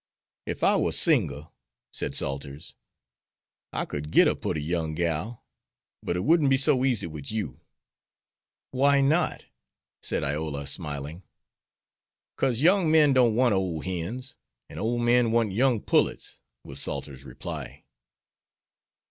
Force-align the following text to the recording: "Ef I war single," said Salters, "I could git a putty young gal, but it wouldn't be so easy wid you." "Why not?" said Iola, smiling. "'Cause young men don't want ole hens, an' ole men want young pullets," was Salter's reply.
"Ef 0.47 0.63
I 0.63 0.77
war 0.77 0.91
single," 0.91 1.53
said 1.93 2.15
Salters, 2.15 2.73
"I 3.71 3.85
could 3.85 4.09
git 4.09 4.27
a 4.27 4.35
putty 4.35 4.63
young 4.63 4.95
gal, 4.95 5.45
but 6.01 6.17
it 6.17 6.21
wouldn't 6.23 6.49
be 6.49 6.57
so 6.57 6.83
easy 6.83 7.05
wid 7.05 7.29
you." 7.29 7.59
"Why 8.71 8.99
not?" 9.01 9.45
said 10.01 10.23
Iola, 10.23 10.65
smiling. 10.65 11.21
"'Cause 12.35 12.61
young 12.61 12.89
men 12.89 13.13
don't 13.13 13.35
want 13.35 13.53
ole 13.53 13.81
hens, 13.81 14.35
an' 14.69 14.79
ole 14.79 14.97
men 14.97 15.31
want 15.31 15.51
young 15.51 15.79
pullets," 15.79 16.39
was 16.63 16.81
Salter's 16.81 17.23
reply. 17.23 17.83